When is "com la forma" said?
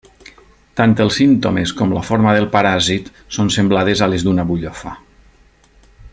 1.81-2.33